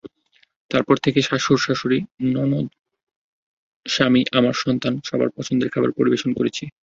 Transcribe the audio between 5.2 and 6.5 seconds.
পছন্দের খাবার পরিবেশন